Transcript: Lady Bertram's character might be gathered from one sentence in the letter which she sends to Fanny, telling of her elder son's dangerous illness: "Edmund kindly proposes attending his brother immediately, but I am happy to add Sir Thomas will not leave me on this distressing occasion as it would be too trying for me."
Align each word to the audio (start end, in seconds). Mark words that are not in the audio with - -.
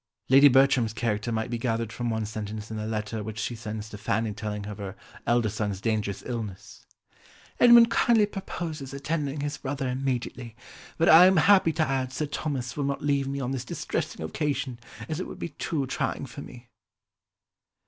Lady 0.29 0.47
Bertram's 0.47 0.93
character 0.93 1.31
might 1.31 1.51
be 1.51 1.59
gathered 1.59 1.93
from 1.93 2.09
one 2.09 2.25
sentence 2.25 2.71
in 2.71 2.77
the 2.77 2.87
letter 2.87 3.21
which 3.23 3.37
she 3.37 3.53
sends 3.53 3.87
to 3.87 3.99
Fanny, 3.99 4.33
telling 4.33 4.65
of 4.65 4.79
her 4.79 4.95
elder 5.27 5.47
son's 5.47 5.79
dangerous 5.79 6.23
illness: 6.25 6.87
"Edmund 7.59 7.91
kindly 7.91 8.25
proposes 8.25 8.95
attending 8.95 9.41
his 9.41 9.57
brother 9.59 9.87
immediately, 9.87 10.55
but 10.97 11.07
I 11.07 11.27
am 11.27 11.37
happy 11.37 11.71
to 11.73 11.87
add 11.87 12.11
Sir 12.11 12.25
Thomas 12.25 12.75
will 12.75 12.85
not 12.85 13.03
leave 13.03 13.27
me 13.27 13.39
on 13.39 13.51
this 13.51 13.63
distressing 13.63 14.23
occasion 14.25 14.79
as 15.07 15.19
it 15.19 15.27
would 15.27 15.37
be 15.37 15.49
too 15.49 15.85
trying 15.85 16.25
for 16.25 16.41
me." 16.41 16.69